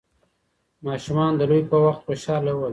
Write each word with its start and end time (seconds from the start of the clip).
ماشومان 0.85 1.31
د 1.35 1.41
لوبې 1.49 1.69
په 1.71 1.77
وخت 1.85 2.01
خوشحاله 2.07 2.51
ول. 2.55 2.69